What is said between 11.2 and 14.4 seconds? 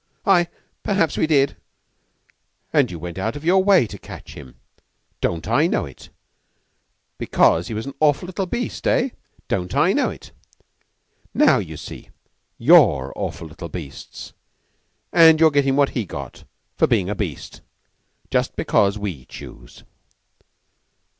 Now, you see, you're awful beasts,